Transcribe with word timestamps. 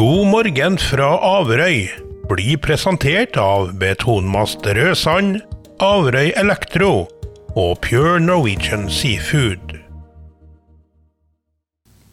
God 0.00 0.30
morgen 0.32 0.78
fra 0.80 1.10
Averøy 1.28 1.82
blir 2.30 2.56
presentert 2.64 3.34
av 3.36 3.74
Betonmast 3.76 4.64
Rødsand, 4.64 5.42
Averøy 5.84 6.30
Elektro 6.40 7.02
og 7.52 7.74
Pure 7.84 8.14
Norwegian 8.24 8.86
Seafood. 8.88 9.74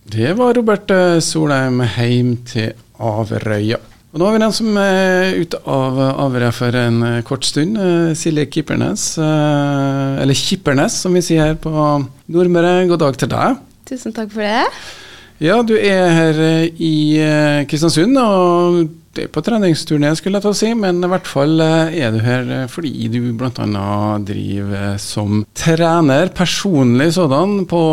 Det 0.03 0.35
var 0.35 0.59
Robert 0.59 0.91
eh, 0.91 1.21
Solheim 1.23 1.79
heim 1.95 2.35
til 2.51 2.75
Averøya. 2.99 3.79
Og 4.11 4.19
nå 4.19 4.27
har 4.27 4.35
vi 4.35 4.43
den 4.43 4.59
som 4.59 4.83
er 4.83 5.39
ute 5.39 5.63
av 5.63 6.03
Averøya 6.27 6.53
for 6.59 6.81
en 6.83 7.01
eh, 7.13 7.23
kort 7.23 7.47
stund. 7.47 7.79
eh, 7.79 8.11
Silje 8.19 8.49
Kippernes. 8.51 9.13
Eller 9.23 10.35
Kippernes, 10.35 10.99
som 11.07 11.15
vi 11.15 11.23
sier 11.23 11.53
her 11.53 11.59
på 11.63 11.71
Nordmøre. 11.71 12.81
God 12.91 13.05
dag 13.07 13.23
til 13.23 13.31
deg. 13.31 13.67
Tusen 13.87 14.11
takk 14.11 14.35
for 14.35 14.43
det. 14.43 15.05
Ja, 15.37 15.59
du 15.61 15.75
er 15.77 16.07
her 16.09 16.39
eh, 16.41 16.79
i 16.81 17.17
eh, 17.21 17.63
Kristiansund, 17.69 18.17
og 18.17 18.77
det 19.13 19.27
er 19.27 19.33
på 19.33 19.43
treningsturné, 19.45 20.09
skulle 20.17 20.39
jeg 20.39 20.45
ta 20.47 20.49
og 20.49 20.57
si, 20.57 20.71
men 20.73 20.97
i 21.05 21.09
hvert 21.11 21.29
fall 21.29 21.61
eh, 21.61 21.97
er 22.01 22.15
du 22.15 22.23
her 22.25 22.49
fordi 22.73 23.05
du 23.13 23.19
bl.a. 23.37 23.83
driver 24.25 24.97
som 25.01 25.43
trener, 25.57 26.33
personlig 26.33 27.11
sådan, 27.19 27.67
på 27.69 27.83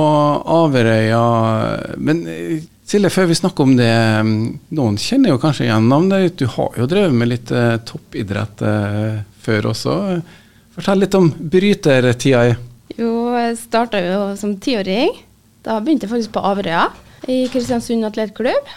Averøya. 0.57 1.27
Men 2.01 2.25
Silje, 2.89 3.13
før 3.13 3.29
vi 3.29 3.37
snakker 3.37 3.69
om 3.69 3.77
det, 3.77 3.93
mm, 4.25 4.41
noen 4.81 4.97
kjenner 5.01 5.35
jo 5.35 5.43
kanskje 5.45 5.69
igjen 5.69 5.93
navnet 5.93 6.25
ditt. 6.25 6.41
Du 6.41 6.49
har 6.57 6.81
jo 6.81 6.89
drevet 6.89 7.21
med 7.21 7.33
litt 7.33 7.53
toppidrett 7.89 8.65
før 9.45 9.73
også. 9.73 10.01
Fortell 10.77 11.05
litt 11.05 11.17
om 11.17 11.29
brytertida. 11.29 12.57
Jo, 12.97 13.15
jeg 13.37 13.57
starta 13.61 14.01
jo 14.01 14.29
som 14.41 14.57
tiåring. 14.57 15.13
Da 15.65 15.81
begynte 15.81 16.09
jeg 16.09 16.17
faktisk 16.17 16.37
på 16.37 16.45
Averøya 16.45 16.89
i 17.31 17.45
Kristiansund 17.53 18.07
atletklubb. 18.09 18.73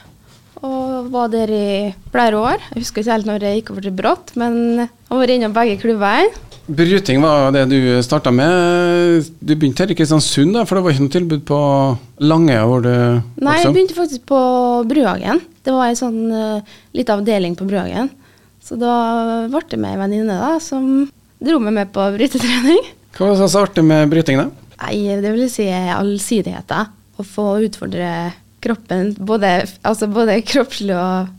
Og 0.66 1.10
var 1.14 1.30
der 1.30 1.52
i 1.54 1.70
flere 2.10 2.40
år. 2.40 2.62
Jeg 2.74 2.82
husker 2.82 3.04
ikke 3.04 3.14
helt 3.14 3.30
når 3.30 3.46
jeg 3.46 3.60
gikk 3.60 3.72
over 3.74 3.86
til 3.86 3.98
Brått, 3.98 4.34
men 4.40 4.56
jeg 4.82 5.20
var 5.20 5.34
innom 5.34 5.54
begge 5.56 5.78
klubbene. 5.84 6.46
Bryting 6.68 7.22
var 7.24 7.54
det 7.56 7.62
du 7.72 7.78
starta 8.04 8.32
med. 8.34 9.28
Du 9.40 9.54
begynte 9.54 9.86
her 9.86 9.94
i 9.94 9.96
Kristiansund, 9.96 10.52
da, 10.58 10.66
for 10.68 10.76
det 10.76 10.84
var 10.84 10.96
ikke 10.96 11.06
noe 11.06 11.14
tilbud 11.14 11.46
på 11.48 11.60
Lange? 12.28 12.58
hvor 12.68 12.84
du 12.84 12.92
Nei, 13.40 13.60
jeg 13.62 13.72
begynte 13.72 13.96
faktisk 13.96 14.26
på 14.28 14.40
Bruhagen. 14.90 15.40
Det 15.64 15.76
var 15.76 15.88
en 15.88 16.00
sånn 16.00 16.20
uh, 16.34 16.76
lita 16.98 17.16
avdeling 17.16 17.56
på 17.56 17.70
Bruhagen. 17.70 18.12
Så 18.60 18.76
da 18.76 19.46
ble 19.48 19.64
det 19.70 19.80
med 19.80 19.94
ei 19.94 20.02
venninne 20.02 20.42
da, 20.42 20.58
som 20.60 21.06
dro 21.40 21.62
meg 21.64 21.78
med 21.78 21.94
på 21.96 22.04
brytetrening. 22.18 22.82
Hva 23.16 23.30
var 23.30 23.40
det 23.40 23.48
så 23.54 23.64
artig 23.64 23.86
med 23.88 24.12
bryting, 24.12 24.42
da? 24.42 24.50
Nei, 24.84 24.98
det 25.24 25.32
vil 25.38 25.48
si 25.50 25.70
allsidigheten. 25.72 26.92
Å 27.18 27.26
få 27.26 27.48
utfordre 27.66 28.12
kroppen, 28.64 29.16
både, 29.20 29.66
altså 29.86 30.10
både 30.12 30.42
kroppslig 30.50 30.96
og 30.98 31.34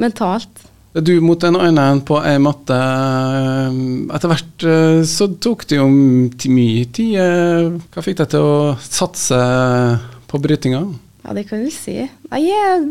mentalt. 0.00 0.64
Du 0.94 1.16
mot 1.20 1.42
en 1.42 1.56
annen 1.58 2.04
på 2.06 2.20
ei 2.22 2.36
matte. 2.38 2.76
Etter 4.14 4.30
hvert 4.30 4.66
eh, 4.70 5.00
så 5.10 5.26
tok 5.42 5.64
det 5.66 5.80
jo 5.80 5.88
mye 5.90 6.84
tid. 6.94 7.16
eh, 7.18 7.72
Hva 7.90 8.04
fikk 8.04 8.20
deg 8.20 8.30
til 8.30 8.46
å 8.46 8.58
satse 8.78 9.40
på 10.30 10.38
brytinga? 10.38 10.84
Ja, 11.24 11.34
det 11.34 11.48
kan 11.48 11.64
du 11.64 11.72
si. 11.74 11.96
Nei, 12.30 12.44
jeg 12.46 12.84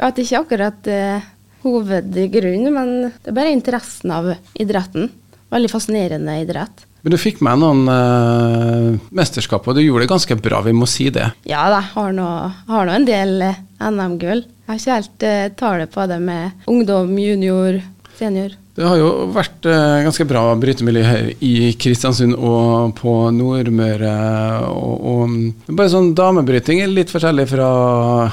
vet 0.00 0.22
ikke 0.22 0.40
akkurat 0.40 0.88
uh, 0.88 1.28
hovedgrunnen, 1.64 2.72
men 2.72 2.92
det 3.10 3.32
er 3.32 3.36
bare 3.36 3.52
interessen 3.52 4.12
av 4.14 4.30
idretten. 4.54 5.10
Veldig 5.52 5.72
fascinerende 5.72 6.38
idrett. 6.40 6.84
Men 7.02 7.14
du 7.14 7.20
fikk 7.20 7.40
med 7.44 7.60
noen 7.62 7.84
uh, 7.88 9.10
mesterskap, 9.16 9.66
og 9.66 9.76
du 9.76 9.82
gjorde 9.84 10.04
det 10.04 10.12
ganske 10.12 10.36
bra, 10.40 10.60
vi 10.66 10.76
må 10.76 10.88
si 10.90 11.08
det. 11.12 11.30
Ja 11.48 11.66
da, 11.72 11.82
har 11.94 12.16
nå 12.16 12.30
har 12.70 12.88
nå 12.88 12.96
en 12.96 13.08
del 13.08 13.36
eh, 13.46 13.60
NM-gull. 13.80 14.44
Jeg 14.44 14.68
har 14.68 14.80
ikke 14.80 14.98
helt 14.98 15.28
uh, 15.28 15.44
tallet 15.58 15.94
på 15.94 16.08
det 16.10 16.18
med 16.22 16.66
ungdom, 16.70 17.14
junior, 17.18 17.80
senior. 18.18 18.56
Det 18.76 18.84
har 18.86 19.00
jo 19.00 19.08
vært 19.32 19.66
uh, 19.66 20.02
ganske 20.04 20.24
bra 20.28 20.42
brytemiljø 20.60 21.00
her 21.04 21.30
i 21.44 21.72
Kristiansund 21.80 22.36
og 22.36 22.92
på 23.00 23.14
Nordmøre. 23.34 24.12
Og, 24.68 24.92
og 25.00 25.24
mm, 25.32 25.72
bare 25.72 25.92
sånn 25.92 26.12
damebryting 26.16 26.84
er 26.84 26.92
litt 26.92 27.12
forskjellig 27.12 27.48
fra 27.50 27.70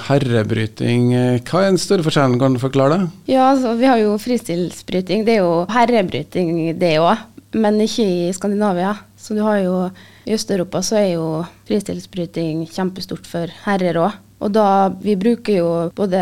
herrebryting. 0.09 1.09
Hva 1.47 1.63
er 1.63 1.71
den 1.71 1.81
store 1.81 2.03
forskjellen, 2.05 2.35
kan 2.43 2.59
du 2.59 2.61
forklare 2.63 2.99
det? 2.99 3.09
Ja, 3.31 3.49
altså, 3.53 3.73
vi 3.79 3.87
har 3.87 4.03
jo 4.03 4.19
fristilsbryting. 4.21 5.23
Det 5.27 5.39
er 5.39 5.43
jo 5.45 5.57
herrebryting, 5.71 6.53
det 6.83 6.97
òg. 6.99 7.25
Men 7.55 7.79
ikke 7.81 8.03
i 8.03 8.33
Skandinavia. 8.35 8.95
Så 9.17 9.33
du 9.37 9.41
har 9.45 9.61
jo 9.63 9.75
I 10.27 10.33
Øst-Europa 10.35 10.81
så 10.83 10.97
er 10.99 11.11
jo 11.13 11.27
fristilsbryting 11.67 12.65
kjempestort 12.67 13.27
for 13.27 13.51
herrer 13.65 13.99
òg. 14.03 14.17
Og 14.43 14.51
da 14.53 14.89
Vi 15.01 15.15
bruker 15.15 15.61
jo 15.61 15.69
både 15.95 16.19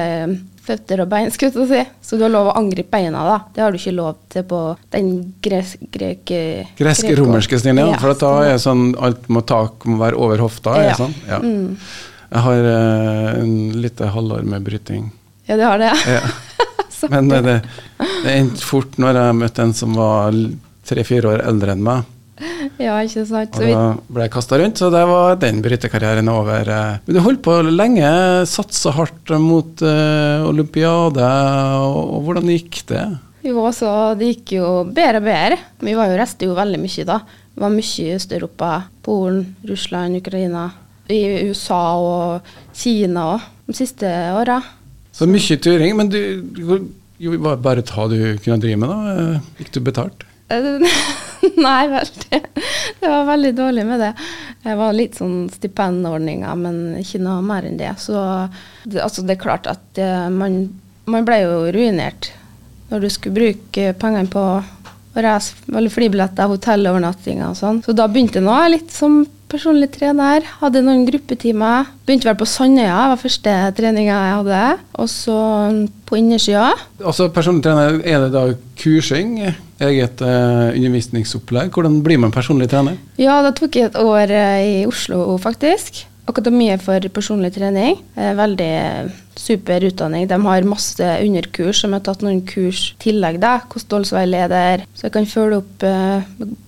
føtter 0.65 1.03
og 1.03 1.09
bein, 1.11 1.29
skulle 1.29 1.51
jeg 1.53 1.67
si. 1.69 1.81
Så 2.01 2.17
du 2.17 2.23
har 2.25 2.31
lov 2.33 2.47
å 2.49 2.55
angripe 2.57 2.89
beina, 2.95 3.21
da. 3.21 3.35
Det 3.53 3.61
har 3.61 3.73
du 3.73 3.77
ikke 3.77 3.93
lov 3.93 4.15
til 4.33 4.45
på 4.49 4.61
den 4.95 5.11
gres, 5.45 5.75
greke... 5.93 6.39
Greske-romerske 6.79 7.59
stilen, 7.61 7.83
ja. 7.83 7.99
For 8.01 8.17
da 8.17 8.31
er 8.49 8.57
sånn 8.61 8.95
alt 8.97 9.27
må 9.29 9.43
tak 9.45 9.85
må 9.85 9.99
være 10.01 10.17
over 10.17 10.41
hofta. 10.41 10.73
Er 10.79 10.87
Ja. 10.89 10.95
sånn? 10.97 11.13
Ja. 11.29 11.37
Mm. 11.43 11.77
Jeg 12.31 12.43
har 12.47 12.65
uh, 12.65 13.43
en 13.43 13.53
lite 13.83 14.09
halvår 14.09 14.41
med 14.49 14.65
bryting. 14.65 15.11
Ja, 15.45 15.55
det 15.61 15.69
har 15.69 15.77
det. 15.77 15.91
Ja. 16.09 16.23
Men 17.13 17.29
det, 17.29 17.61
det 18.23 18.33
endte 18.33 18.65
fort 18.65 18.97
når 18.97 19.21
jeg 19.21 19.37
møtte 19.43 19.61
en 19.67 19.75
som 19.77 19.93
var 19.93 20.33
tre-fire 20.87 21.33
år 21.35 21.45
eldre 21.49 21.75
enn 21.75 21.85
meg. 21.85 22.11
Ja, 22.81 22.97
ikke 22.99 23.23
sant. 23.27 23.55
Og 23.55 23.69
da 23.71 23.83
ble 24.11 24.25
jeg 24.25 24.33
kasta 24.33 24.57
rundt, 24.59 24.79
så 24.81 24.89
det 24.91 25.03
var 25.07 25.37
den 25.39 25.61
brytekarrieren 25.63 26.27
over. 26.31 26.67
eh. 26.67 26.97
Men 27.05 27.15
du 27.15 27.21
holdt 27.23 27.43
på 27.45 27.61
lenge, 27.69 28.09
satsa 28.49 28.91
hardt 28.97 29.31
mot 29.39 29.83
uh, 29.85 30.43
olympiade, 30.49 31.29
og, 31.79 32.01
og 32.17 32.27
hvordan 32.27 32.51
gikk 32.51 32.83
det? 32.91 33.05
jo, 33.45 33.61
så 33.77 33.89
det 34.17 34.31
gikk 34.31 34.55
jo 34.57 34.67
bedre 34.89 35.21
og 35.21 35.27
bedre. 35.27 35.59
Vi 35.85 35.93
var 35.97 36.09
jo 36.09 36.17
reiste 36.19 36.49
jo 36.49 36.57
veldig 36.57 36.81
mye, 36.81 37.05
da. 37.07 37.19
Vi 37.53 37.63
var 37.63 37.73
mye 37.75 38.03
i 38.03 38.15
Øst-Europa. 38.15 38.71
Polen, 39.05 39.55
Russland, 39.69 40.17
Ukraina. 40.19 40.67
I 41.13 41.21
USA 41.51 41.81
og 42.01 42.53
Kina 42.73 43.27
òg, 43.35 43.49
de 43.69 43.77
siste 43.77 44.09
åra. 44.33 44.57
Så 45.13 45.27
mye 45.29 45.59
turing, 45.61 45.93
men 45.95 46.09
du, 46.09 46.19
jo, 47.21 47.37
bare 47.39 47.85
ta 47.85 48.07
du 48.09 48.17
kunne 48.41 48.57
drive 48.59 48.81
med, 48.81 48.89
da? 48.89 49.43
Fikk 49.59 49.75
du 49.77 49.83
betalt? 49.85 50.25
Nei, 51.65 51.87
veldig. 51.87 52.39
Det 52.99 53.07
var 53.09 53.25
veldig 53.25 53.53
dårlig 53.55 53.85
med 53.85 53.99
det. 53.99 54.13
Det 54.63 54.75
var 54.77 54.95
litt 54.97 55.17
sånn 55.17 55.45
stipendordninger, 55.53 56.55
men 56.59 56.79
ikke 57.01 57.21
noe 57.23 57.41
mer 57.45 57.67
enn 57.67 57.79
det. 57.79 57.93
Så 58.01 58.17
det, 58.83 59.01
altså 59.01 59.25
det 59.25 59.35
er 59.35 59.43
klart 59.43 59.69
at 59.69 60.01
eh, 60.01 60.27
man, 60.33 60.63
man 61.09 61.27
ble 61.27 61.41
jo 61.43 61.59
ruinert 61.73 62.31
når 62.91 63.01
du 63.01 63.09
skulle 63.09 63.37
bruke 63.39 63.93
pengene 63.97 64.29
på 64.29 64.41
å 64.41 64.63
reise, 65.15 65.55
eller 65.71 65.93
flybilletter, 65.93 66.49
hotellovernattinger 66.51 67.47
og 67.49 67.57
sånn. 67.57 67.81
Så 67.85 67.95
da 67.97 68.07
begynte 68.11 68.41
jeg 68.41 68.45
nå 68.45 68.57
litt 68.69 68.93
som 68.93 69.23
personlig 69.51 69.91
trener. 69.95 70.45
Hadde 70.61 70.81
noen 70.85 71.05
gruppetimer. 71.07 71.89
Begynte 72.07 72.27
vel 72.29 72.37
på 72.39 72.47
Sandøya, 72.49 72.95
var 73.11 73.19
første 73.21 73.53
treninga 73.77 74.15
jeg 74.15 74.37
hadde. 74.39 74.63
Og 75.01 75.09
så 75.11 75.37
på 76.07 76.17
innersida. 76.19 76.71
Altså 77.01 77.29
Personlig 77.33 77.65
trener, 77.65 77.99
er 78.05 78.25
det 78.25 78.31
da 78.35 78.45
kursing? 78.81 79.37
Eget 79.85 80.21
eh, 80.23 80.73
undervisningsopplegg? 80.77 81.71
Hvordan 81.75 82.01
blir 82.05 82.19
man 82.23 82.31
personlig 82.35 82.69
trener? 82.71 82.97
Ja, 83.19 83.41
da 83.45 83.51
tok 83.55 83.75
jeg 83.75 83.89
et 83.91 83.97
år 83.99 84.31
eh, 84.31 84.65
i 84.65 84.75
Oslo, 84.87 85.35
faktisk. 85.41 86.05
Akademiet 86.25 86.81
for 86.81 87.03
personlig 87.13 87.51
trening. 87.53 87.99
Eh, 88.17 88.31
Veldig 88.39 88.71
super 89.37 89.83
utdanning. 89.85 90.29
De 90.31 90.39
har 90.45 90.65
masse 90.65 91.09
underkurs, 91.21 91.83
som 91.83 91.91
jeg 91.93 91.99
har 92.01 92.05
tatt 92.07 92.23
noen 92.25 92.39
kurs 92.47 92.87
i 92.95 93.03
tillegg. 93.09 93.37
da, 93.43 93.57
Kostholdsveileder. 93.69 94.87
Så 94.95 95.09
jeg 95.09 95.13
kan 95.17 95.27
følge 95.29 95.59
opp 95.59 95.85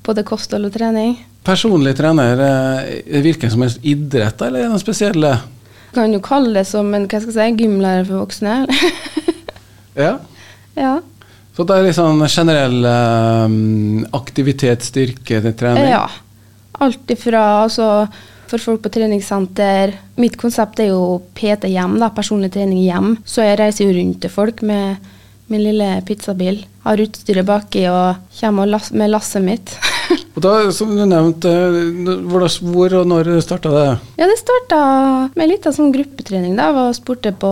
både 0.06 0.26
kosthold 0.28 0.68
og 0.68 0.76
trening. 0.76 1.16
Personlig 1.48 1.96
trener, 1.96 2.42
eh, 2.44 2.88
er 3.08 3.24
hvilken 3.24 3.52
som 3.54 3.62
helst 3.64 3.80
idrett, 3.88 4.42
eller 4.44 4.60
er 4.60 4.68
det 4.68 4.74
noe 4.74 4.84
spesielle? 4.84 5.30
Kan 5.96 6.12
jo 6.12 6.20
kalle 6.20 6.52
det 6.60 6.66
som 6.68 6.90
en 6.94 7.06
hva 7.08 7.22
skal 7.24 7.32
jeg 7.32 7.54
si, 7.56 7.64
gymlærer 7.64 8.08
for 8.10 8.26
voksne. 8.26 8.64
Ja. 9.98 10.20
ja. 10.78 11.00
Så 11.58 11.64
det 11.66 11.74
er 11.74 11.88
litt 11.88 11.98
sånn 11.98 12.20
generell 12.30 12.86
um, 12.86 14.04
aktivitet, 14.14 14.86
styrke 14.86 15.40
til 15.42 15.56
trening? 15.58 15.88
ja. 15.90 16.04
Alt 16.86 17.10
ifra 17.10 17.64
altså, 17.64 18.06
for 18.46 18.62
folk 18.62 18.84
på 18.84 18.92
treningssenter. 18.94 19.96
Mitt 20.22 20.38
konsept 20.38 20.84
er 20.84 20.92
jo 20.92 21.18
PT 21.34 21.72
hjem, 21.74 21.98
da, 21.98 22.12
personlig 22.14 22.52
trening 22.54 22.84
hjem. 22.84 23.16
Så 23.26 23.42
jeg 23.42 23.58
reiser 23.58 23.88
jo 23.88 23.98
rundt 23.98 24.22
til 24.22 24.36
folk 24.36 24.62
med 24.62 25.10
min 25.50 25.66
lille 25.66 25.96
pizzabil. 26.06 26.62
Har 26.86 27.02
utstyret 27.02 27.50
baki 27.50 27.88
og 27.90 28.22
kommer 28.38 28.78
med 28.94 29.16
lasset 29.16 29.42
mitt. 29.42 29.74
Og 30.36 30.42
da, 30.44 30.54
som 30.76 30.92
du 30.96 31.04
nevnte, 31.08 31.52
hvor, 32.30 32.96
og 33.02 33.08
når 33.10 33.30
starta 33.46 33.72
det? 33.74 33.88
ja, 34.20 34.28
det 34.30 34.38
starta 34.40 34.80
med 35.38 35.50
litt 35.52 35.66
av 35.70 35.76
sånn 35.78 35.94
gruppetrening. 35.96 36.56
da, 36.60 36.72
var 36.76 36.92
og 36.92 36.98
spurte 36.98 37.32
på 37.34 37.52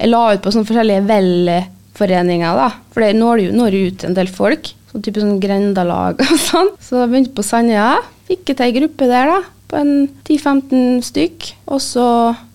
Jeg 0.00 0.10
la 0.10 0.22
ut 0.34 0.42
på 0.42 0.52
sånne 0.52 0.68
forskjellige 0.68 1.06
velforeninger, 1.08 2.56
da. 2.56 2.68
For 2.92 3.04
det 3.04 3.14
når 3.18 3.44
jo 3.46 3.56
når 3.56 3.76
ut 3.86 4.04
en 4.08 4.16
del 4.16 4.30
folk. 4.32 4.72
Sånn 4.90 5.04
type 5.06 5.22
sånn 5.22 5.40
grendalag 5.42 6.20
og 6.24 6.38
sånn. 6.40 6.70
Så 6.82 7.02
jeg 7.04 7.10
begynte 7.12 7.34
på 7.36 7.44
Sandøya. 7.46 7.90
Fikk 8.30 8.46
til 8.52 8.64
ei 8.66 8.72
gruppe 8.80 9.06
der, 9.10 9.30
da. 9.34 9.40
På 9.70 9.78
en 9.78 9.92
10-15 10.26 11.02
stykk. 11.06 11.50
Og 11.70 11.78
så 11.84 12.06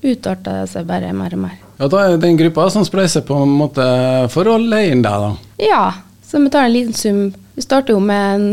utarta 0.03 0.61
det 0.61 0.69
seg 0.73 0.87
bare 0.89 1.13
mer 1.15 1.35
og 1.37 1.45
mer. 1.45 1.55
Ja, 1.79 1.87
Da 1.91 2.01
er 2.05 2.13
det 2.15 2.23
den 2.23 2.37
gruppa 2.39 2.69
som 2.71 2.85
spleiser 2.87 3.23
på 3.27 3.35
en 3.43 3.51
måte 3.55 3.83
for 4.31 4.47
å 4.47 4.57
leie 4.59 4.91
inn 4.95 5.01
deg, 5.05 5.25
da. 5.25 5.31
Ja, 5.63 5.83
så 6.25 6.39
vi 6.43 6.51
tar 6.51 6.67
en 6.67 6.73
liten 6.75 6.95
sum. 6.95 7.21
Vi 7.55 7.63
starter 7.63 7.95
jo 7.95 8.01
med 8.03 8.35
en 8.35 8.47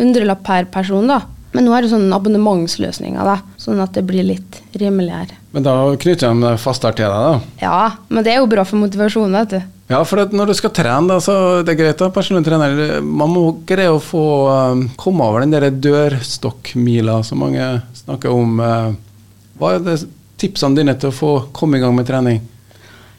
hundrelapp 0.00 0.44
per 0.46 0.68
person, 0.72 1.06
da. 1.10 1.22
Men 1.56 1.64
nå 1.64 1.72
er 1.72 1.84
det 1.84 1.92
sånn 1.92 2.10
abonnementsløsninger, 2.12 3.22
da. 3.24 3.38
Sånn 3.60 3.80
at 3.80 3.94
det 3.96 4.04
blir 4.08 4.26
litt 4.26 4.58
rimeligere. 4.76 5.38
Men 5.56 5.64
da 5.64 5.76
knytter 5.96 6.34
de 6.36 6.52
fastere 6.60 6.98
til 6.98 7.08
deg, 7.08 7.30
da. 7.30 7.62
Ja, 7.62 7.78
men 8.10 8.26
det 8.26 8.34
er 8.34 8.42
jo 8.42 8.50
bra 8.50 8.66
for 8.68 8.82
motivasjonen, 8.82 9.38
vet 9.40 9.54
du. 9.54 9.72
Ja, 9.86 10.00
for 10.02 10.18
når 10.34 10.50
du 10.50 10.56
skal 10.58 10.72
trene, 10.74 11.06
da, 11.08 11.20
så 11.22 11.62
det 11.62 11.72
er 11.72 11.78
greit 11.78 12.00
da, 12.02 12.10
personlig 12.12 12.44
trener. 12.48 12.98
Man 13.00 13.30
må 13.30 13.44
greie 13.68 13.92
å 13.94 14.02
få 14.02 14.24
um, 14.50 14.84
komme 14.98 15.28
over 15.28 15.44
den 15.44 15.54
der 15.54 15.68
dørstokkmila 15.70 17.20
som 17.24 17.40
mange 17.44 17.70
snakker 18.02 18.34
om. 18.34 18.58
Uh, 18.58 19.38
hva 19.56 19.76
er 19.76 19.86
det 19.86 20.00
tipsene 20.42 20.76
dine 20.76 20.96
til 20.98 21.12
å 21.12 21.16
få 21.16 21.32
komme 21.56 21.78
i 21.78 21.84
gang 21.84 21.94
med 21.96 22.10
trening? 22.10 22.42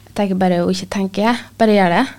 Jeg 0.10 0.14
tenker 0.20 0.38
bare 0.38 0.60
å 0.66 0.70
ikke 0.74 0.92
tenke, 1.00 1.34
bare 1.58 1.78
gjøre 1.80 2.02
det. 2.04 2.16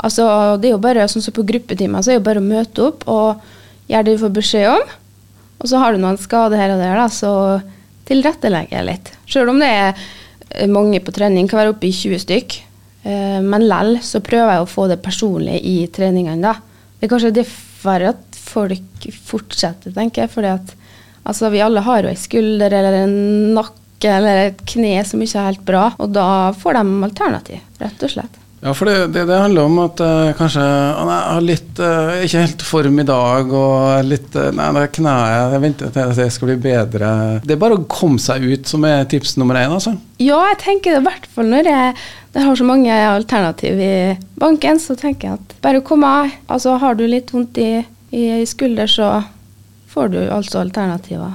Altså, 0.00 0.26
det 0.56 0.70
er 0.70 0.74
jo 0.74 0.82
bare 0.82 1.06
sånn 1.12 1.22
som 1.22 1.36
på 1.36 1.44
gruppetimer, 1.46 2.00
så 2.00 2.10
er 2.10 2.16
det 2.16 2.22
jo 2.22 2.28
bare 2.30 2.42
å 2.42 2.50
møte 2.50 2.86
opp 2.88 3.04
og 3.12 3.48
gjøre 3.90 4.06
det 4.06 4.16
du 4.16 4.22
får 4.24 4.34
beskjed 4.38 4.70
om. 4.70 4.96
Og 5.60 5.68
så 5.68 5.82
har 5.82 5.92
du 5.92 6.00
noen 6.00 6.18
skader 6.20 6.60
her 6.60 6.74
og 6.74 6.80
der, 6.80 6.96
da, 6.96 7.06
så 7.12 7.32
tilrettelegger 8.08 8.78
jeg 8.78 8.88
litt. 8.88 9.12
Selv 9.30 9.52
om 9.52 9.60
det 9.60 9.68
er 9.68 10.68
mange 10.70 11.02
på 11.04 11.14
trening, 11.14 11.48
kan 11.48 11.60
være 11.60 11.74
oppe 11.74 11.90
i 11.90 11.94
20 11.94 12.22
stykk. 12.24 12.56
Eh, 13.02 13.38
men 13.44 13.68
lell 13.68 13.98
så 14.04 14.22
prøver 14.24 14.56
jeg 14.56 14.64
å 14.64 14.70
få 14.70 14.88
det 14.90 15.00
personlig 15.04 15.60
i 15.66 15.76
treningene, 15.92 16.40
da. 16.42 16.56
Det 16.98 17.06
er 17.06 17.12
kanskje 17.12 17.36
derfor 17.40 18.08
at 18.10 18.40
folk 18.40 19.06
fortsetter, 19.24 19.94
tenker 19.94 20.26
jeg. 20.26 20.32
fordi 20.32 20.52
altså, 21.22 21.50
vi 21.52 21.62
alle 21.64 21.84
har 21.86 22.02
jo 22.02 22.10
ei 22.10 22.18
skulder 22.18 22.74
eller 22.76 23.02
en 23.04 23.16
nakke 23.56 24.10
eller 24.16 24.46
et 24.48 24.60
kne 24.68 25.00
som 25.04 25.22
ikke 25.22 25.38
er 25.38 25.50
helt 25.52 25.64
bra, 25.64 25.86
og 26.00 26.12
da 26.16 26.26
får 26.56 26.80
de 26.80 26.84
alternativ, 27.08 27.64
rett 27.80 28.04
og 28.04 28.12
slett. 28.12 28.40
Ja, 28.60 28.74
for 28.76 28.90
det, 28.90 29.06
det, 29.14 29.22
det 29.24 29.36
handler 29.40 29.68
om 29.70 29.78
at 29.80 30.00
uh, 30.04 30.32
kanskje 30.36 30.60
han 30.60 31.08
har 31.08 31.40
litt 31.40 31.78
uh, 31.80 32.18
Ikke 32.20 32.42
helt 32.42 32.64
form 32.64 32.98
i 33.00 33.06
dag, 33.08 33.54
og 33.56 34.04
litt 34.04 34.36
uh, 34.36 34.50
Nei, 34.52 34.66
det 34.76 34.82
er 34.82 34.92
kneet 34.98 35.54
Jeg 35.54 35.62
venter 35.62 35.94
til 35.94 36.12
det 36.18 36.26
skal 36.34 36.50
bli 36.50 36.58
bedre. 36.66 37.12
Det 37.40 37.56
er 37.56 37.62
bare 37.62 37.78
å 37.78 37.86
komme 37.88 38.20
seg 38.20 38.44
ut 38.44 38.68
som 38.68 38.84
er 38.84 39.08
tips 39.08 39.38
nummer 39.40 39.56
én, 39.56 39.72
altså. 39.72 39.94
Ja, 40.20 40.42
jeg 40.50 40.60
tenker 40.60 40.92
det 40.92 41.00
i 41.00 41.06
hvert 41.08 41.28
fall 41.32 41.48
når 41.48 41.70
jeg, 41.72 41.94
jeg 42.36 42.48
har 42.50 42.60
så 42.60 42.66
mange 42.68 42.98
alternativ 43.08 43.80
i 43.80 43.94
banken, 44.40 44.80
så 44.82 44.96
tenker 44.98 45.30
jeg 45.30 45.40
at 45.40 45.54
bare 45.64 45.80
kom 45.86 46.04
av. 46.04 46.28
Altså, 46.52 46.76
har 46.82 46.98
du 46.98 47.06
litt 47.08 47.32
vondt 47.32 47.56
i, 47.64 47.70
i 48.12 48.26
skulder, 48.48 48.90
så 48.90 49.14
får 49.90 50.12
du 50.12 50.20
altså 50.28 50.60
alternativer. 50.60 51.32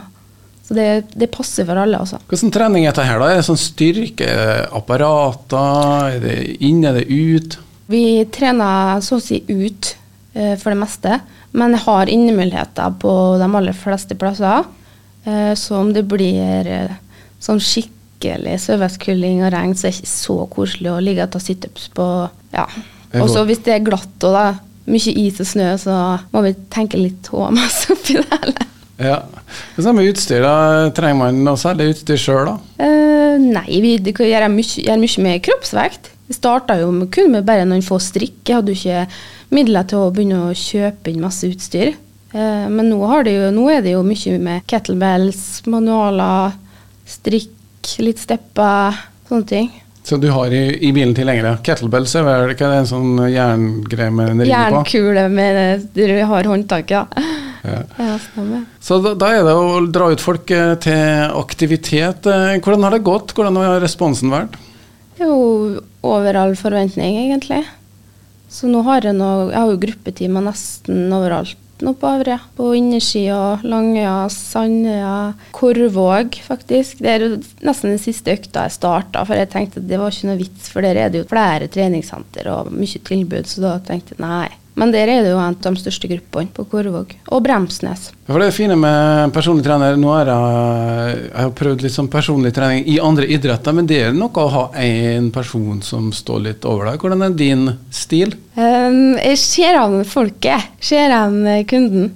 Så 0.65 0.73
det, 0.73 0.87
det, 1.13 1.29
passer 1.29 1.67
for 1.67 1.77
alle. 1.77 1.99
altså. 2.01 2.17
Hvordan 2.25 2.53
trening 2.53 2.87
er 2.87 2.93
dette 2.93 3.05
her? 3.05 3.21
da? 3.21 3.29
Er 3.29 3.41
det 3.41 3.45
sånn 3.45 3.61
styrke, 3.61 4.29
apparater, 4.73 6.15
er 6.15 6.23
det 6.23 6.39
inn, 6.65 6.81
er 6.87 6.97
det 6.97 7.05
ut? 7.05 7.57
Vi 7.91 8.03
trener 8.33 9.03
så 9.05 9.19
å 9.19 9.21
si 9.21 9.43
ut 9.45 9.91
eh, 10.33 10.55
for 10.57 10.73
det 10.73 10.79
meste, 10.81 11.19
men 11.55 11.77
har 11.85 12.09
innemuligheter 12.09 12.97
på 13.01 13.13
de 13.37 13.49
aller 13.61 13.77
fleste 13.77 14.17
plasser. 14.17 14.65
Eh, 15.25 15.53
så 15.53 15.83
om 15.83 15.93
det 15.93 16.07
blir 16.09 16.65
eh, 16.65 16.97
sånn 17.37 17.61
skikkelig 17.61 18.57
søveskulling 18.65 19.43
og 19.45 19.53
regn, 19.53 19.77
så 19.77 19.85
er 19.85 19.93
det 19.93 20.01
ikke 20.01 20.15
så 20.15 20.39
koselig 20.49 20.95
å 20.95 21.01
ligge 21.03 21.29
og 21.29 21.35
ta 21.35 21.45
situps 21.45 21.91
på 21.93 22.09
ja. 22.55 22.65
Og 23.15 23.29
så 23.31 23.45
hvis 23.47 23.61
det 23.63 23.77
er 23.77 23.85
glatt 23.85 24.25
og 24.27 24.33
da, 24.33 24.47
mye 24.89 25.13
is 25.21 25.37
og 25.39 25.47
snø, 25.47 25.69
så 25.79 25.93
må 26.33 26.41
vi 26.45 26.55
tenke 26.73 26.99
litt 26.99 27.29
HMS 27.31 27.85
oppi 27.93 28.17
det 28.17 28.25
hele. 28.33 28.71
Ja. 29.01 29.19
Hva 29.75 29.93
med 29.95 30.07
utstyr? 30.09 30.43
da? 30.43 30.89
Trenger 30.95 31.19
man 31.19 31.43
noe 31.43 31.59
særlig 31.59 31.91
utstyr 31.93 32.19
sjøl, 32.19 32.47
da? 32.47 32.55
Uh, 32.79 33.35
nei, 33.41 33.81
vi 33.83 33.95
gjør 33.99 34.47
mye, 34.53 34.97
mye 35.01 35.25
med 35.25 35.43
kroppsvekt. 35.45 36.11
Vi 36.29 36.37
starta 36.37 36.77
jo 36.79 36.89
med, 36.95 37.11
kun 37.13 37.33
med 37.33 37.45
bare 37.47 37.67
noen 37.67 37.83
få 37.85 37.99
strikk. 38.01 38.39
Jeg 38.47 38.59
hadde 38.59 38.73
jo 38.73 38.79
ikke 38.79 39.05
midler 39.55 39.87
til 39.89 40.01
å 40.01 40.11
begynne 40.15 40.47
å 40.47 40.55
kjøpe 40.57 41.11
inn 41.11 41.23
masse 41.23 41.47
utstyr. 41.49 41.93
Uh, 42.35 42.67
men 42.71 42.87
nå, 42.91 43.01
jo, 43.27 43.49
nå, 43.55 43.69
er 43.71 43.83
det 43.83 43.95
jo 43.95 44.03
mye 44.05 44.39
med 44.43 44.65
kettlebells, 44.71 45.43
manualer, 45.71 46.55
strikk, 47.07 47.51
litt 48.01 48.23
stepper, 48.23 49.03
sånne 49.27 49.49
ting. 49.49 49.73
Så 50.05 50.19
du 50.21 50.27
har 50.29 50.53
i, 50.53 50.67
i 50.85 50.91
bilen 50.93 51.15
tilgjengelig 51.17 51.57
kettlebells? 51.65 52.13
Er 52.15 52.27
vel 52.27 52.51
ikke 52.53 52.69
det 52.69 52.83
en 52.83 52.89
sånn 52.89 53.23
jerngreie 53.25 54.13
med 54.13 54.35
en 54.35 54.43
ring 54.43 54.51
på? 54.51 54.53
Jernkule 54.53 55.23
med 55.33 55.87
du 55.97 56.03
har 56.29 56.51
håndtak, 56.51 56.93
ja. 56.93 57.07
Ja. 57.65 57.81
ja 57.97 58.61
Så 58.83 58.99
da, 59.03 59.15
da, 59.17 59.31
er 59.33 59.43
det 59.47 59.55
å 59.57 59.81
dra 59.89 60.11
ut 60.13 60.23
folk 60.23 60.51
eh, 60.53 60.75
til 60.83 61.35
aktivitet. 61.35 62.29
Eh, 62.29 62.59
hvordan 62.59 62.87
har 62.87 62.95
det 62.95 63.05
gått? 63.07 63.35
Hvordan 63.35 63.59
har 63.61 63.83
responsen 63.83 64.33
vært? 64.33 64.57
Jo, 65.19 65.35
over 66.05 66.37
all 66.39 66.55
forventning, 66.59 67.19
egentlig. 67.25 67.63
Så 68.51 68.69
nå 68.71 68.83
har 68.87 69.05
jeg, 69.05 69.17
noe, 69.17 69.49
jeg 69.51 69.59
har 69.59 69.71
jo 69.71 69.83
gruppetimer 69.85 70.43
nesten 70.45 71.07
overalt 71.15 71.61
nå 71.83 71.91
på 71.99 72.07
Averøya. 72.07 72.39
På 72.55 72.69
innersida, 72.77 73.59
Langøya, 73.67 74.29
Sandøya, 74.31 75.33
Korvåg, 75.55 76.37
faktisk. 76.45 77.01
Det 77.03 77.11
er 77.11 77.25
jo 77.25 77.31
nesten 77.67 77.91
den 77.91 78.01
siste 78.01 78.35
økta 78.35 78.67
jeg 78.67 78.77
starta, 78.77 79.25
for 79.27 79.35
jeg 79.39 79.51
tenkte 79.51 79.83
det 79.83 79.99
var 79.99 80.13
ikke 80.13 80.29
noe 80.31 80.39
vits, 80.39 80.69
for 80.71 80.85
der 80.85 80.99
er 81.01 81.11
det 81.11 81.23
jo 81.23 81.31
flere 81.31 81.67
treningssenter 81.71 82.51
og 82.53 82.71
mye 82.75 83.01
tilbud, 83.09 83.49
så 83.49 83.65
da 83.65 83.73
tenkte 83.83 84.15
jeg 84.15 84.23
nei. 84.23 84.47
Men 84.75 84.91
der 84.91 85.07
er 85.07 85.23
det 85.23 85.31
jo 85.31 85.39
en 85.39 85.55
av 85.55 85.61
de 85.63 85.79
største 85.79 86.09
gruppene 86.11 86.51
på 86.51 86.65
Korvåg. 86.67 87.13
Og 87.31 87.43
Bremsnes. 87.45 88.09
Ja, 88.25 88.33
for 88.33 88.41
Det 88.43 88.49
er 88.49 88.55
fine 88.57 88.75
med 88.79 89.31
personlig 89.35 89.63
trener. 89.63 89.95
Nå 89.99 90.11
har 90.11 90.31
jeg, 90.31 91.21
jeg 91.29 91.45
har 91.45 91.53
prøvd 91.61 91.85
litt 91.85 91.95
sånn 91.95 92.11
personlig 92.11 92.51
trening 92.55 92.83
i 92.91 92.97
andre 92.99 93.29
idretter, 93.31 93.75
men 93.77 93.87
det 93.87 94.01
er 94.03 94.17
noe 94.17 94.43
å 94.43 94.51
ha 94.51 94.65
én 94.83 95.31
person 95.35 95.79
som 95.85 96.11
står 96.15 96.43
litt 96.49 96.67
over 96.67 96.91
deg. 96.91 96.99
Hvordan 96.99 97.23
er 97.23 97.39
din 97.39 97.69
stil? 97.87 98.35
Um, 98.59 99.15
jeg 99.21 99.39
ser 99.39 99.79
an 99.79 100.03
folket. 100.07 100.75
Ser 100.83 101.15
an 101.15 101.39
kunden. 101.71 102.11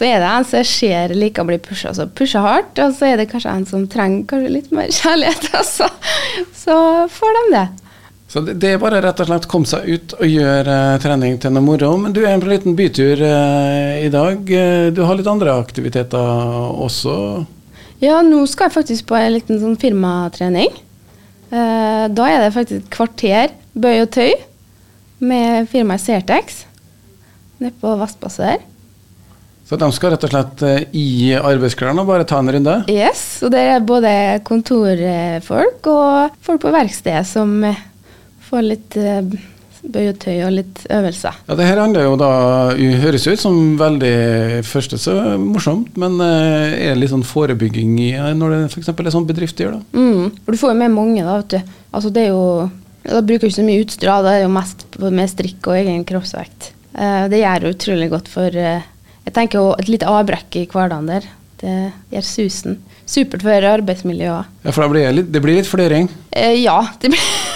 Så 0.00 0.06
er 0.08 0.22
det 0.22 0.28
en 0.32 0.46
som 0.48 0.62
jeg 0.62 0.68
ser 0.70 1.12
liker 1.12 1.44
å 1.44 1.48
bli 1.50 1.58
pusha, 1.60 1.90
så 1.92 2.06
pusher 2.08 2.40
hardt. 2.40 2.78
Og 2.80 2.94
så 2.96 3.10
er 3.10 3.20
det 3.20 3.28
kanskje 3.28 3.52
en 3.52 3.66
som 3.68 3.84
trenger 3.92 4.24
kanskje 4.30 4.54
litt 4.54 4.72
mer 4.72 4.88
kjærlighet, 4.88 5.50
altså. 5.60 5.90
Så 6.56 6.76
får 7.12 7.36
de 7.36 7.42
det. 7.58 7.66
Så 8.30 8.40
det, 8.46 8.60
det, 8.62 8.68
er 8.70 8.78
bare 8.78 9.00
rett 9.02 9.18
og 9.24 9.26
slett 9.26 9.46
komme 9.50 9.66
seg 9.66 9.88
ut 9.90 10.12
og 10.14 10.28
gjøre 10.30 10.74
uh, 10.94 10.98
trening 11.02 11.34
til 11.42 11.50
noe 11.50 11.66
moro. 11.66 11.96
Men 11.98 12.14
du 12.14 12.20
er 12.22 12.38
på 12.38 12.46
en 12.46 12.52
liten 12.52 12.76
bytur 12.78 13.24
uh, 13.26 13.96
i 13.98 14.10
dag. 14.12 14.44
Uh, 14.46 14.86
du 14.94 15.02
har 15.02 15.18
litt 15.18 15.30
andre 15.30 15.56
aktiviteter 15.58 16.78
også? 16.86 17.14
Ja, 18.00 18.20
nå 18.22 18.44
skal 18.46 18.68
jeg 18.68 18.76
faktisk 18.78 19.08
på 19.10 19.18
en 19.18 19.34
liten 19.34 19.58
sånn 19.60 19.76
firmatrening. 19.80 20.70
da 21.50 22.26
er 22.30 22.44
det 22.44 22.52
faktisk 22.54 22.84
et 22.84 22.92
kvarter 22.94 23.50
bøy 23.74 24.04
og 24.04 24.12
tøy 24.14 24.30
med 25.18 25.66
firmaet 25.68 26.00
Certex 26.00 26.62
nede 27.58 27.74
på 27.82 27.92
Vestpasset 27.98 28.46
der. 28.46 28.62
Så 29.68 29.76
de 29.76 29.88
skal 29.92 30.14
rett 30.14 30.24
og 30.24 30.32
slett 30.32 30.62
i 30.96 31.34
arbeidsklærne 31.36 32.00
og 32.00 32.08
bare 32.08 32.24
ta 32.24 32.38
en 32.40 32.54
runde? 32.54 32.78
Yes, 32.88 33.42
og 33.44 33.52
det 33.52 33.66
er 33.74 33.84
både 33.84 34.14
kontorfolk 34.46 35.90
og 35.90 36.40
folk 36.46 36.62
på 36.62 36.72
verkstedet 36.78 37.26
som 37.28 37.58
få 38.50 38.60
litt 38.64 38.96
uh, 38.98 39.22
bøyetøy 39.80 40.42
og 40.44 40.52
litt 40.54 40.82
øvelser. 40.92 41.38
Ja, 41.48 41.56
det 41.56 41.68
her 41.68 41.80
handler 41.80 42.04
jo 42.04 42.16
da, 42.20 42.30
høres 43.00 43.26
ut 43.30 43.40
som 43.40 43.78
veldig 43.80 44.60
første 44.68 44.98
så 45.00 45.16
morsomt, 45.40 45.96
men 46.00 46.18
uh, 46.20 46.74
er 46.74 46.92
det 46.92 47.00
litt 47.00 47.14
sånn 47.14 47.26
forebygging 47.26 47.94
i 48.02 48.10
når 48.36 48.56
det 48.56 48.60
f.eks. 48.74 48.92
er 48.92 49.14
sånn 49.14 49.28
bedrift 49.28 49.62
gjør? 49.62 49.78
da? 49.78 49.96
Mm, 49.96 50.36
for 50.44 50.52
du 50.52 50.60
får 50.60 50.74
jo 50.74 50.80
med 50.82 50.94
mange, 50.96 51.24
da. 51.24 51.38
vet 51.40 51.56
du. 51.56 51.74
Altså 51.96 52.12
det 52.14 52.26
er 52.26 52.34
jo, 52.34 52.44
Da 53.06 53.22
bruker 53.24 53.46
du 53.46 53.50
ikke 53.50 53.60
så 53.62 53.66
mye 53.66 53.86
utstyr, 53.86 54.12
da 54.12 54.36
er 54.36 54.44
jo 54.44 54.52
mest 54.52 54.86
med 55.00 55.32
strikk 55.32 55.70
og 55.70 55.78
egen 55.80 56.04
kroppsvekt. 56.08 56.74
Det 57.32 57.38
gjør 57.38 57.68
utrolig 57.70 58.08
godt 58.10 58.26
for 58.28 58.52
Jeg 58.52 59.32
tenker 59.32 59.60
jo 59.62 59.70
et 59.78 59.88
lite 59.88 60.08
avbrekk 60.10 60.58
i 60.58 60.66
hverdagen 60.68 61.08
der. 61.08 61.28
Det 61.62 61.76
gjør 62.12 62.26
susen. 62.26 62.76
Supert 63.08 63.44
for 63.46 63.66
arbeidsmiljøet. 63.70 64.52
Ja, 64.66 64.74
for 64.74 64.84
det 64.84 64.90
blir 64.92 65.16
litt, 65.16 65.32
det 65.32 65.42
blir 65.44 65.58
litt 65.58 65.70
fløring? 65.70 66.10
ja, 66.60 66.76
det 67.00 67.14
blir. 67.14 67.24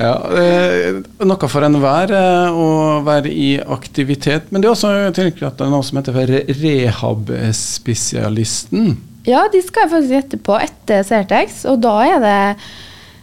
Ja, 0.00 0.14
eh, 0.34 0.94
Noe 1.22 1.48
for 1.50 1.62
enhver 1.66 2.10
eh, 2.10 2.50
å 2.50 3.02
være 3.06 3.30
i 3.30 3.60
aktivitet. 3.62 4.42
Men 4.50 4.60
det 4.60 4.66
er 4.68 4.72
også 4.74 5.12
tilknyttet 5.14 5.70
noe 5.70 5.82
som 5.86 5.98
heter 6.00 6.14
rehab-spesialisten. 6.62 8.96
Ja, 9.24 9.48
de 9.48 9.62
skal 9.64 9.82
jeg 9.86 9.92
faktisk 9.94 10.14
gjette 10.18 10.36
på 10.44 10.54
etter 10.60 11.02
Certex. 11.06 11.64
Og 11.70 11.76
da 11.84 12.18
det, 12.20 12.56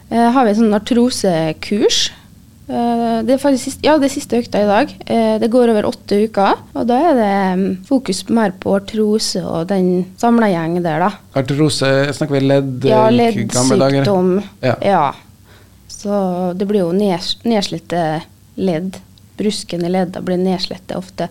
eh, 0.09 0.31
har 0.31 0.45
vi 0.47 0.57
sånn 0.57 0.73
artrosekurs. 0.73 2.11
Eh, 2.71 3.17
det 3.27 3.35
er 3.35 3.57
siste, 3.59 3.83
ja, 3.83 3.97
det 3.99 4.07
er 4.07 4.13
siste 4.13 4.37
økta 4.39 4.61
i 4.63 4.67
dag. 4.69 4.93
Eh, 5.05 5.35
det 5.41 5.49
går 5.51 5.69
over 5.73 5.89
åtte 5.89 6.21
uker. 6.25 6.53
Og 6.73 6.87
da 6.87 6.95
er 7.09 7.13
det 7.19 7.33
mm, 7.59 7.65
fokus 7.89 8.23
mer 8.29 8.51
på 8.61 8.77
artrose 8.79 9.43
og 9.43 9.67
den 9.67 10.05
samla 10.21 10.47
gjeng 10.53 10.79
der, 10.81 10.99
da. 11.03 11.11
Artrose, 11.35 12.13
snakker 12.15 12.33
vi 12.37 12.41
ledd? 12.47 12.85
Ja, 12.87 13.09
leddsykdom. 13.11 14.39
Ja. 14.63 14.75
ja. 14.85 15.03
Så 16.01 16.17
det 16.57 16.65
blir 16.69 16.85
jo 16.85 16.91
nedslitte 16.95 18.03
ledd. 18.57 18.97
Brusken 19.37 19.85
i 19.85 19.89
ledda 19.89 20.21
blir 20.25 20.39
nedslitte 20.41 20.97
ofte. 20.97 21.27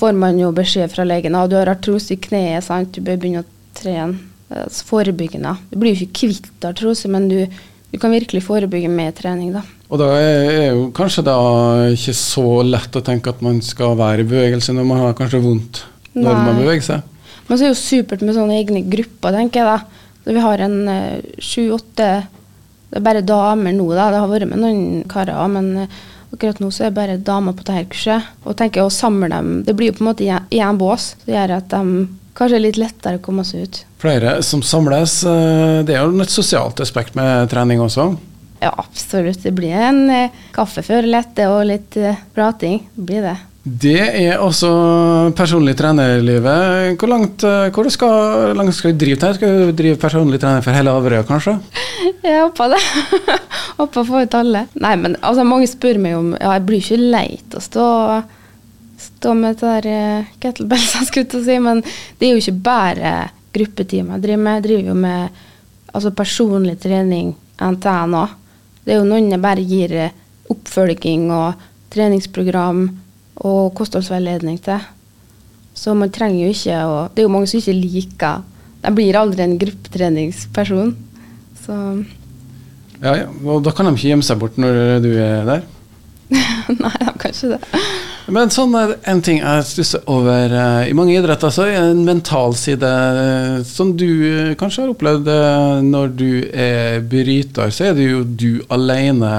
Får 0.00 0.16
man 0.16 0.38
jo 0.40 0.52
beskjed 0.56 0.92
fra 0.92 1.06
legen 1.08 1.36
at 1.36 1.50
du 1.50 1.56
har 1.58 1.72
artrose 1.72 2.14
i 2.14 2.20
kneet, 2.20 2.64
sant? 2.66 2.92
du 2.94 3.04
bør 3.04 3.18
begynne 3.20 3.44
å 3.44 3.80
trene. 3.80 4.26
Altså 4.50 4.86
forebyggende. 4.88 5.54
Du 5.70 5.76
blir 5.78 5.94
jo 5.94 6.04
ikke 6.04 6.26
kvitt 6.26 6.64
artrose, 6.66 7.08
men 7.10 7.28
du 7.30 7.44
du 7.90 7.98
kan 7.98 8.12
virkelig 8.14 8.44
forebygge 8.46 8.88
med 8.88 9.16
trening, 9.18 9.50
da. 9.54 9.64
Og 9.90 9.98
da 9.98 10.10
er 10.14 10.76
jo 10.76 10.90
kanskje 10.94 11.24
da 11.26 11.36
ikke 11.90 12.14
så 12.14 12.60
lett 12.62 12.94
å 12.94 13.02
tenke 13.02 13.32
at 13.32 13.40
man 13.42 13.58
skal 13.66 13.96
være 13.98 14.22
i 14.22 14.28
bevegelse 14.30 14.74
når 14.76 14.86
man 14.86 15.00
har 15.02 15.16
kanskje 15.18 15.40
vondt 15.42 15.82
når 16.14 16.28
Nei. 16.36 16.44
man 16.46 16.60
beveger 16.60 16.84
seg. 16.86 17.24
Men 17.48 17.58
så 17.58 17.64
er 17.64 17.66
det 17.66 17.72
jo 17.72 17.80
supert 17.80 18.22
med 18.22 18.36
sånne 18.36 18.60
egne 18.60 18.84
grupper, 18.86 19.34
tenker 19.34 19.64
jeg 19.64 19.72
da. 19.72 20.04
Så 20.22 20.36
vi 20.36 20.44
har 20.44 20.62
en 20.62 20.76
sju-åtte 21.42 22.10
Det 22.90 22.98
er 22.98 23.04
bare 23.06 23.22
damer 23.22 23.72
nå, 23.76 23.88
da. 23.94 24.08
Det 24.10 24.18
har 24.22 24.28
vært 24.32 24.48
med 24.50 24.58
noen 24.58 25.04
karer 25.10 25.36
òg, 25.38 25.50
men 25.54 25.68
eh, 25.84 25.98
akkurat 26.34 26.58
nå 26.62 26.70
så 26.74 26.84
er 26.86 26.90
det 26.90 26.96
bare 26.98 27.18
damer 27.26 27.54
på 27.54 27.64
dette 27.66 27.84
kurset. 27.92 28.22
Og 28.44 28.56
tenker 28.58 28.82
å 28.82 28.90
samle 28.90 29.28
dem 29.30 29.62
Det 29.66 29.74
blir 29.78 29.90
jo 29.92 29.98
på 29.98 30.04
en 30.04 30.10
måte 30.12 30.26
i 30.26 30.58
en- 30.60 30.78
bås. 30.78 31.14
Det 31.26 31.34
gjør 31.34 31.56
at 31.56 31.68
de 31.68 32.08
kanskje 32.34 32.56
er 32.56 32.64
litt 32.66 32.78
lettere 32.80 33.18
å 33.18 33.22
komme 33.22 33.44
seg 33.44 33.62
ut. 33.66 33.84
Flere 33.98 34.42
som 34.42 34.62
samles. 34.62 35.22
eh, 35.24 35.82
Det 35.84 35.94
er 35.96 36.02
jo 36.04 36.20
et 36.20 36.28
sosialt 36.34 36.80
aspekt 36.80 37.14
med 37.14 37.48
trening 37.50 37.78
også. 37.80 38.16
Ja, 38.62 38.74
absolutt. 38.76 39.42
Det 39.42 39.54
blir 39.54 39.72
en 39.72 40.10
eh, 40.10 40.30
kaffe 40.52 40.82
før 40.82 41.06
lette 41.06 41.46
og 41.48 41.66
litt 41.66 41.96
prating. 42.34 42.82
Det 42.96 43.06
blir 43.06 43.22
det. 43.22 43.36
Det 43.60 44.00
er 44.00 44.40
også 44.40 44.70
personlig 45.36 45.74
trenerlivet. 45.76 46.94
Hvor 46.96 47.10
langt, 47.12 47.42
eh, 47.44 47.68
hvor 47.68 47.88
skal, 47.92 48.54
langt 48.56 48.72
skal 48.74 48.94
du 48.94 49.02
drive 49.02 49.18
til? 49.20 49.34
Skal 49.36 49.58
du 49.68 49.72
drive 49.76 49.98
personlig 50.00 50.40
trener 50.40 50.64
for 50.64 50.72
hele 50.72 50.94
Averøya, 50.96 51.26
kanskje? 51.28 51.58
Jeg 52.24 52.40
håper 52.40 52.72
det. 52.72 52.80
håper 53.80 54.00
å 54.00 54.06
få 54.08 54.22
ut 54.24 54.36
alle. 54.38 54.64
Nei, 54.80 54.94
men 55.00 55.16
altså, 55.20 55.44
mange 55.44 55.68
spør 55.68 56.00
meg 56.00 56.16
om 56.16 56.30
Ja, 56.38 56.54
jeg 56.56 56.64
blir 56.68 56.80
ikke 56.80 57.10
leit 57.12 57.56
å 57.56 57.60
stå, 57.64 57.86
stå 59.00 59.34
med 59.36 59.60
det 59.60 59.68
der 59.68 59.88
uh, 59.90 60.32
kettlebells, 60.42 60.94
jeg 60.98 61.10
skulle 61.10 61.40
å 61.40 61.44
si, 61.44 61.58
men 61.60 61.84
det 61.84 62.28
er 62.28 62.34
jo 62.34 62.42
ikke 62.42 62.64
bare 62.64 63.14
gruppetimer 63.56 64.16
jeg 64.16 64.24
driver 64.24 64.42
med. 64.46 64.58
Jeg 64.58 64.66
driver 64.68 64.90
jo 64.92 64.96
med 65.04 65.44
altså, 65.92 66.14
personlig 66.16 66.78
trening, 66.80 67.34
NTN 67.60 68.18
òg. 68.22 68.36
Det 68.84 68.94
er 68.94 69.02
jo 69.02 69.08
noen 69.08 69.28
jeg 69.32 69.44
bare 69.44 69.68
gir 69.68 69.96
eh, 70.06 70.18
oppfølging 70.50 71.28
og 71.36 71.68
treningsprogram 71.92 72.86
og 73.40 73.74
kostholdsveiledning 73.78 74.60
til. 74.64 74.80
Så 75.74 75.94
man 75.96 76.12
trenger 76.12 76.44
jo 76.44 76.52
ikke 76.52 76.78
å 76.84 76.96
Det 77.14 77.22
er 77.22 77.28
jo 77.28 77.32
mange 77.32 77.48
som 77.48 77.60
ikke 77.60 77.76
liker 77.78 78.40
Jeg 78.82 78.96
blir 78.96 79.16
aldri 79.16 79.44
en 79.44 79.58
gruppetreningsperson. 79.60 80.94
Så 81.64 81.76
Ja, 83.00 83.14
ja. 83.16 83.28
Og 83.44 83.62
da 83.64 83.72
kan 83.72 83.86
de 83.86 83.94
ikke 83.96 84.10
gjemme 84.10 84.26
seg 84.26 84.40
bort 84.40 84.58
når 84.60 85.00
du 85.04 85.12
er 85.16 85.44
der. 85.48 85.62
Nei, 86.82 86.96
de 87.00 87.14
kan 87.20 87.32
ikke 87.32 87.54
det. 87.54 87.60
Men 88.30 88.50
sånn 88.54 88.74
er 88.78 88.92
en 89.10 89.20
ting 89.24 89.40
jeg 89.40 89.64
stusser 89.66 90.04
over 90.10 90.52
eh, 90.54 90.90
i 90.90 90.94
mange 90.96 91.16
idretter, 91.16 91.50
så 91.50 91.66
er 91.66 91.80
en 91.80 92.04
mental 92.06 92.54
side 92.58 92.86
eh, 92.86 93.56
som 93.66 93.90
du 93.98 94.06
eh, 94.06 94.52
kanskje 94.58 94.84
har 94.84 94.92
opplevd 94.92 95.30
når 95.86 96.12
du 96.14 96.28
er 96.50 97.00
bryter, 97.10 97.72
så 97.74 97.88
er 97.88 97.96
det 97.98 98.06
jo 98.06 98.22
du 98.24 98.60
alene. 98.70 99.30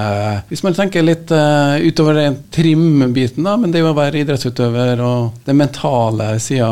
Hvis 0.50 0.64
man 0.66 0.76
tenker 0.76 1.06
litt 1.06 1.32
utover 1.32 2.20
den 2.20 2.42
trimbiten, 2.52 3.48
da, 3.48 3.56
men 3.60 3.72
det 3.72 3.84
å 3.86 3.96
være 3.96 4.26
idrettsutøver 4.26 5.04
og 5.06 5.46
den 5.48 5.60
mentale 5.62 6.34
sida, 6.44 6.72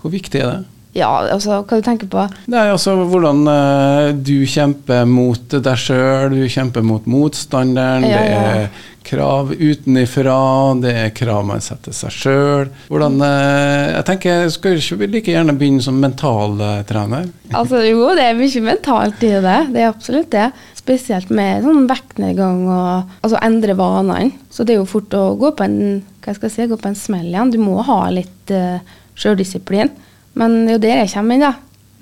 hvor 0.00 0.14
viktig 0.14 0.42
er 0.42 0.50
det? 0.50 0.77
Ja, 0.98 1.10
altså, 1.30 1.62
hva 1.62 1.78
du 1.78 1.86
tenker 1.86 2.10
på? 2.10 2.26
Er 2.50 2.72
altså 2.74 2.96
hvordan 2.98 3.44
uh, 3.46 4.10
du 4.12 4.42
kjemper 4.48 5.06
mot 5.08 5.54
deg 5.54 5.80
sjøl, 5.80 6.34
du 6.34 6.46
kjemper 6.50 6.84
mot 6.86 7.06
motstanderen. 7.08 8.06
Ja, 8.08 8.22
Det 8.22 8.38
er 8.38 8.86
krav 9.08 9.54
utenifra, 9.56 10.38
det 10.82 10.92
er 10.92 11.12
krav 11.16 11.46
man 11.48 11.62
setter 11.64 11.94
seg 11.96 12.12
sjøl. 12.12 12.72
Hvordan 12.90 13.20
uh, 13.22 13.94
Jeg 13.94 14.04
tenker, 14.10 14.48
skal 14.52 14.76
ikke 14.76 14.98
ikke 14.98 15.12
like 15.14 15.36
gjerne 15.36 15.56
begynne 15.58 15.84
som 15.84 16.00
mentaltrener? 16.02 17.30
Altså, 17.54 17.82
jo, 17.86 18.10
det 18.18 18.26
er 18.26 18.38
mye 18.38 18.64
mentalt 18.66 19.24
i 19.24 19.32
det. 19.38 19.58
Det 19.72 19.84
er 19.84 19.92
absolutt 19.92 20.30
det. 20.34 20.50
Spesielt 20.78 21.32
med 21.34 21.64
sånn 21.64 21.88
vektnedgang 21.88 22.62
og 22.66 23.24
altså 23.24 23.40
endre 23.44 23.76
vanene. 23.78 24.34
Så 24.52 24.66
det 24.66 24.76
er 24.76 24.82
jo 24.82 24.90
fort 24.90 25.14
å 25.16 25.30
gå 25.40 25.54
på 25.56 25.66
en 25.68 25.80
hva 26.24 26.34
skal 26.36 26.50
jeg 26.50 26.56
si, 26.58 26.68
gå 26.68 26.76
på 26.76 26.90
en 26.90 26.98
smell 26.98 27.30
igjen. 27.30 27.54
Du 27.54 27.60
må 27.62 27.78
ha 27.86 28.02
litt 28.12 28.52
uh, 28.52 28.82
sjøldisiplin. 29.18 29.90
Men 30.38 30.60
det 30.66 30.72
er 30.72 30.76
jo 30.76 30.82
der 30.84 31.00
jeg 31.02 31.12
kommer 31.14 31.38
inn, 31.38 31.46
da. 31.46 31.54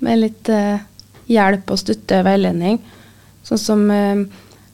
Med 0.05 0.21
litt 0.21 0.49
eh, 0.53 0.83
hjelp 1.31 1.71
og 1.73 1.79
støtte 1.81 2.21
og 2.21 2.27
veiledning. 2.27 2.81
Sånn 3.47 3.61
som 3.61 3.87
eh, 3.93 4.25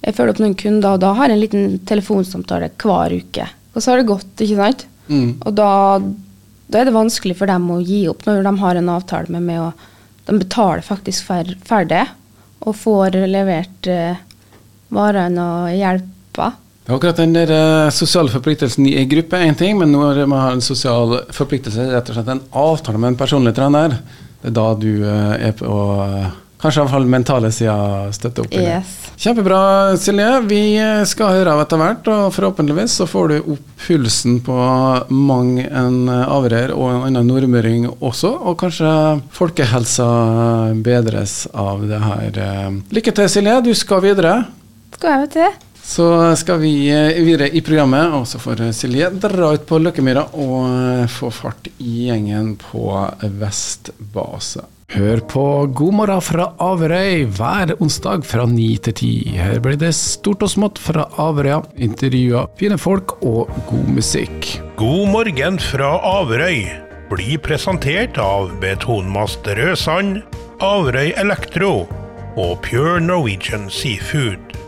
jeg 0.03 0.17
følger 0.17 0.33
opp 0.33 0.41
noen 0.43 0.57
kunder, 0.60 0.95
og 0.95 1.03
da 1.03 1.13
har 1.17 1.29
jeg 1.29 1.38
en 1.38 1.43
liten 1.43 1.77
telefonsamtale 1.88 2.74
hver 2.81 3.15
uke. 3.15 3.48
Og 3.74 3.79
så 3.79 3.93
har 3.93 4.01
det 4.01 4.10
gått, 4.10 4.33
ikke 4.43 4.60
sant? 4.60 4.86
Mm. 5.07 5.29
Og 5.39 5.55
da, 5.55 5.69
da 6.67 6.81
er 6.81 6.89
det 6.89 6.95
vanskelig 6.95 7.38
for 7.39 7.51
dem 7.51 7.69
å 7.72 7.81
gi 7.83 8.03
opp 8.12 8.25
når 8.27 8.43
de 8.45 8.53
har 8.63 8.79
en 8.79 8.91
avtale 8.93 9.31
med 9.33 9.48
meg, 9.48 9.62
og 9.69 10.27
de 10.27 10.39
betaler 10.39 10.83
faktisk 10.86 11.27
fer 11.27 11.55
ferdig 11.67 12.03
og 12.63 12.77
får 12.79 13.17
levert 13.27 13.89
eh, 13.91 14.19
varene 14.93 15.48
og 15.57 15.74
hjelpa. 15.75 16.53
Det 16.84 16.92
er 16.92 16.98
akkurat 16.98 17.20
den 17.22 17.32
der 17.36 17.52
eh, 17.56 17.90
sosiale 17.96 18.32
forpliktelsen 18.34 18.88
i 18.90 18.98
en 19.00 19.08
gruppe 19.08 19.40
er 19.40 19.48
én 19.48 19.56
ting, 19.60 19.78
men 19.80 19.94
når 19.96 20.25
man 20.28 20.42
har 20.44 20.56
en 20.58 20.63
sosial 20.63 21.22
forpliktelse, 21.32 21.86
rett 21.94 22.10
og 22.12 22.18
slett 22.18 22.32
en 22.34 22.42
avtale 22.52 23.00
med 23.00 23.13
en 23.13 23.20
personlig 23.22 23.54
trener, 23.56 23.96
det 24.44 24.52
er 24.52 24.58
da 24.58 24.66
du 24.75 24.90
eh, 25.08 25.36
er 25.50 25.54
på 25.60 25.70
å, 25.72 25.84
Kanskje 26.63 26.80
i 26.80 26.84
hvert 26.86 26.94
fall 26.94 27.08
mentale 27.12 27.50
sida 27.52 27.74
støtter 28.16 28.46
opp. 28.46 28.54
Yes. 28.56 28.92
Kjempebra, 29.20 29.58
Silje. 30.00 30.30
Vi 30.48 30.60
eh, 30.80 31.02
skal 31.08 31.34
høre 31.36 31.52
av 31.58 31.63
etter 31.66 31.82
hvert, 31.82 32.08
og 32.08 32.30
forhåpentligvis 32.32 32.96
så 33.02 33.08
får 33.12 33.34
du 33.34 33.50
opp 33.56 33.74
pulsen 33.84 34.38
på 34.46 34.56
mang 35.12 35.58
en 35.60 35.98
eh, 36.08 36.24
avrer 36.32 36.72
og 36.72 36.88
en 36.94 37.04
annen 37.10 37.28
nordmøring 37.28 37.90
også, 37.98 38.32
og 38.32 38.56
kanskje 38.63 38.94
folkehelsa 39.36 40.08
bedres 40.88 41.36
av 41.52 41.84
det 41.90 42.00
her. 42.00 42.40
eh. 42.48 42.80
Lykke 42.96 43.16
til, 43.20 43.28
Silje. 43.36 43.60
Du 43.68 43.74
skal 43.75 44.00
videre. 44.08 44.38
Skal 44.96 45.18
jeg 45.18 45.25
vet 45.25 45.40
det? 45.42 45.52
Så 45.84 46.36
skal 46.40 46.62
vi 46.63 46.74
eh, 46.90 47.20
videre 47.24 47.50
i 47.52 47.62
programmet, 47.62 48.13
og 48.16 48.28
så 48.28 48.40
får 48.40 48.70
Silje 48.75 49.10
dra 49.20 49.52
ut 49.54 49.66
på 49.68 49.82
Løkkemyra 49.84 50.30
og 50.40 50.60
eh, 50.70 51.10
få 51.12 51.32
fart 51.34 51.68
i 51.78 52.08
gjengen 52.08 52.56
på 52.62 52.88
Vestbase. 53.42 54.63
Hør 54.94 55.24
på 55.25 55.44
God 55.74 55.96
morgen 55.98 56.22
fra 56.22 56.52
Averøy 56.62 57.24
hver 57.36 57.74
onsdag 57.82 58.24
fra 58.30 58.46
ni 58.46 58.75
til 58.78 58.94
ti. 59.00 59.12
Her 59.34 59.58
blir 59.63 59.80
det 59.82 59.90
stort 59.98 60.46
og 60.46 60.52
smått 60.54 60.80
fra 60.80 61.08
Averøya, 61.18 61.63
intervjuer, 61.82 62.52
fine 62.60 62.78
folk 62.78 63.16
og 63.25 63.50
god 63.72 63.90
musikk. 63.96 64.52
God 64.80 65.10
morgen 65.10 65.58
fra 65.58 65.96
Averøy 66.13 66.68
blir 67.10 67.42
presentert 67.42 68.22
av 68.22 68.54
Betonmast 68.62 69.50
Rødsand, 69.58 70.22
Averøy 70.62 71.12
Elektro 71.18 71.74
og 72.38 72.60
Pure 72.66 73.02
Norwegian 73.02 73.68
Seafood. 73.74 74.62